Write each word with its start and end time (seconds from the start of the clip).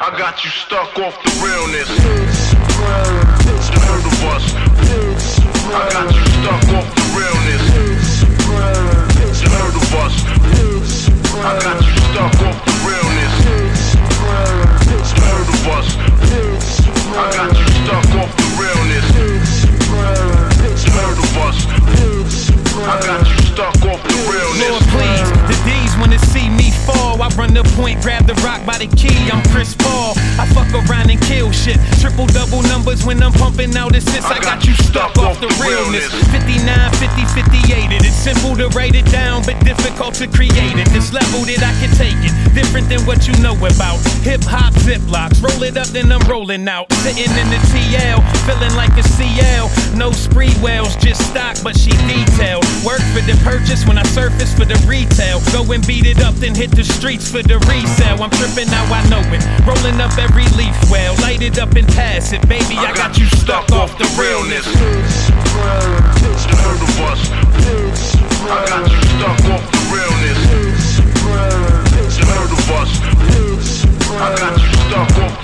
I 0.00 0.10
got 0.18 0.42
you 0.44 0.50
stuck 0.50 0.98
off 0.98 1.22
the 1.22 1.30
realness. 1.44 1.88
The 3.70 3.80
hurt 3.80 4.04
of 4.04 4.24
us. 4.24 4.83
Run 27.36 27.52
the 27.52 27.64
point, 27.74 28.00
grab 28.00 28.26
the 28.26 28.34
rock 28.46 28.64
by 28.64 28.78
the 28.78 28.86
key. 28.94 29.10
I'm 29.26 29.42
Chris 29.50 29.74
Paul. 29.74 30.14
I 30.38 30.46
fuck 30.54 30.70
around 30.86 31.10
and 31.10 31.20
kill 31.22 31.50
shit. 31.50 31.82
Triple 31.98 32.26
double 32.26 32.62
numbers 32.62 33.04
when 33.04 33.20
I'm 33.22 33.32
pumping 33.32 33.74
out 33.76 33.94
assists. 33.96 34.30
I 34.30 34.38
got 34.38 34.64
you 34.64 34.74
stuck 34.74 35.18
off 35.18 35.40
the 35.40 35.50
realness. 35.58 36.06
59, 36.30 36.62
50, 36.94 37.26
58. 37.34 37.90
It 37.90 38.04
is 38.06 38.14
simple 38.14 38.54
to 38.54 38.68
write 38.70 38.94
it 38.94 39.06
down, 39.10 39.42
but 39.42 39.58
difficult 39.66 40.14
to 40.22 40.28
create 40.28 40.78
it. 40.78 40.86
This 40.94 41.12
level 41.12 41.42
that 41.50 41.58
I 41.58 41.74
can 41.82 41.90
take 41.98 42.14
it, 42.22 42.30
different 42.54 42.88
than 42.88 43.02
what 43.02 43.26
you 43.26 43.34
know 43.42 43.58
about. 43.58 43.98
Hip 44.22 44.46
hop 44.46 44.72
ziplocs, 44.86 45.42
roll 45.42 45.62
it 45.64 45.76
up, 45.76 45.88
then 45.88 46.12
I'm 46.12 46.22
rolling 46.30 46.68
out. 46.68 46.86
Sitting 47.02 47.34
in 47.34 47.48
the 47.50 47.58
TL, 47.74 48.22
feeling 48.46 48.74
like 48.78 48.94
a 48.94 49.02
CL. 49.02 49.66
No 49.98 50.14
Sprewells, 50.14 50.94
just 51.02 51.18
stock, 51.34 51.58
but 51.64 51.76
she 51.76 51.90
detailed. 52.06 52.13
The 53.24 53.32
purchase 53.40 53.88
when 53.88 53.96
I 53.96 54.02
surface 54.02 54.52
for 54.52 54.66
the 54.66 54.76
retail. 54.84 55.40
Go 55.48 55.64
and 55.72 55.80
beat 55.86 56.04
it 56.04 56.20
up, 56.20 56.34
then 56.34 56.54
hit 56.54 56.70
the 56.70 56.84
streets 56.84 57.24
for 57.24 57.42
the 57.42 57.56
resale. 57.64 58.20
I'm 58.20 58.28
tripping 58.28 58.68
now, 58.68 58.84
I 58.92 59.00
know 59.08 59.24
it. 59.32 59.40
Rolling 59.64 59.96
up 59.96 60.12
every 60.18 60.44
leaf 60.60 60.76
well, 60.92 61.16
light 61.24 61.40
it 61.40 61.58
up 61.58 61.72
and 61.72 61.88
pass 61.88 62.32
it. 62.32 62.46
Baby, 62.46 62.76
I, 62.76 62.92
got 62.92 63.16
you 63.16 63.24
stuck 63.40 63.72
off 63.72 63.96
the 63.96 64.04
realness. 64.20 64.68
Hurt 64.68 64.84
of 66.84 67.00
us. 67.00 67.32
I 68.44 68.60
got 68.68 68.92
you 68.92 69.00
stuck 69.16 69.40
off 69.56 69.64
the 69.72 69.80
realness. 69.88 70.36
Hurt 72.28 72.52
of 72.52 72.76
us. 72.76 72.92
I 74.20 74.36
got 74.36 74.52
you 74.60 74.68
stuck 74.84 75.08
off 75.24 75.43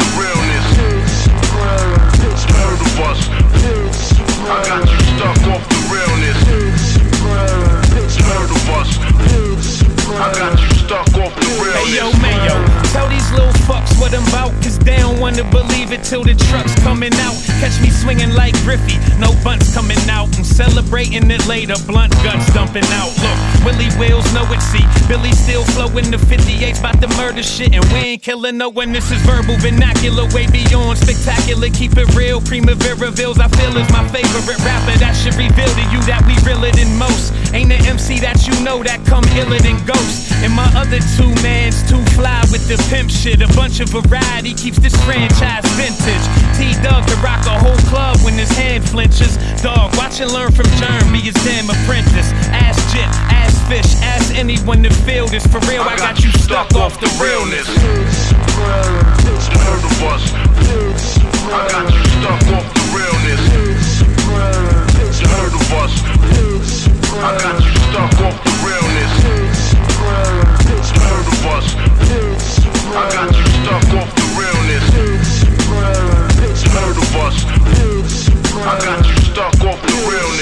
they 15.32 15.42
don't 15.42 15.54
wanna 15.54 15.79
believe 15.90 16.00
it 16.00 16.04
till 16.04 16.22
the 16.22 16.34
truck's 16.50 16.74
coming 16.82 17.12
out. 17.26 17.34
Catch 17.60 17.80
me 17.80 17.90
swinging 17.90 18.34
like 18.34 18.54
Griffey, 18.62 18.98
no 19.18 19.32
bunts 19.42 19.72
coming 19.74 19.98
out. 20.08 20.28
I'm 20.36 20.44
celebrating 20.44 21.30
it 21.30 21.46
later, 21.46 21.74
blunt 21.86 22.12
guns 22.22 22.46
dumping 22.52 22.86
out. 22.94 23.10
Look, 23.18 23.38
Willie 23.64 23.90
Wills 23.98 24.26
know 24.32 24.46
it, 24.52 24.62
see. 24.62 24.84
Billy 25.08 25.32
still 25.32 25.64
flowing 25.74 26.10
the 26.10 26.16
58's 26.16 26.80
about 26.80 27.00
to 27.00 27.08
murder 27.16 27.42
shit, 27.42 27.74
and 27.74 27.84
we 27.92 28.14
ain't 28.14 28.22
killing 28.22 28.56
no 28.56 28.68
one. 28.68 28.92
This 28.92 29.10
is 29.10 29.20
verbal, 29.22 29.56
vernacular, 29.58 30.26
way 30.34 30.46
beyond 30.50 30.98
spectacular. 30.98 31.68
Keep 31.70 31.96
it 31.96 32.14
real, 32.14 32.40
Primavera 32.40 33.10
Bills, 33.12 33.38
I 33.38 33.48
feel 33.48 33.76
is 33.76 33.90
my 33.90 34.06
favorite 34.08 34.46
rapper. 34.64 34.96
That 34.98 35.14
should 35.14 35.34
reveal 35.34 35.68
to 35.68 35.84
you 35.90 36.00
that 36.06 36.22
we 36.26 36.34
realer 36.46 36.70
than 36.72 36.96
most. 36.98 37.32
Ain't 37.52 37.72
an 37.72 37.84
MC 37.86 38.20
that 38.20 38.46
you 38.46 38.54
know 38.62 38.82
that 38.82 39.04
come 39.06 39.24
iller 39.34 39.58
than 39.58 39.78
Ghost. 39.84 40.30
And 40.42 40.54
my 40.54 40.70
other 40.78 41.00
two 41.18 41.28
mans 41.42 41.82
too 41.90 42.02
fly 42.14 42.40
with 42.52 42.66
the 42.68 42.78
pimp 42.88 43.10
shit. 43.10 43.42
A 43.42 43.48
bunch 43.58 43.80
of 43.80 43.90
variety 43.90 44.54
keeps 44.54 44.78
this 44.78 44.94
franchise 45.04 45.66
vintage. 45.80 46.24
T 46.56 46.76
Dub 46.84 47.06
to 47.08 47.16
rock 47.24 47.40
a 47.48 47.56
whole 47.56 47.80
club 47.88 48.20
when 48.20 48.34
his 48.34 48.52
hand 48.52 48.84
flinches. 48.84 49.40
Dog, 49.64 49.96
watch 49.96 50.20
and 50.20 50.30
learn 50.30 50.52
from 50.52 50.66
Jerm, 50.76 51.12
be 51.12 51.20
his 51.20 51.34
damn 51.40 51.68
apprentice. 51.70 52.28
Ass 52.52 52.76
jit, 52.92 53.08
ass 53.32 53.56
fish, 53.68 53.96
ask 54.04 54.34
anyone 54.36 54.82
to 54.82 54.90
feel 55.08 55.26
this. 55.26 55.46
For 55.46 55.60
real, 55.70 55.82
I 55.82 55.96
got 55.96 56.22
you 56.22 56.30
stuck 56.32 56.74
off 56.74 57.00
the 57.00 57.08
realness. 57.16 57.66
The 57.66 59.19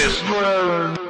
Israel. 0.08 1.07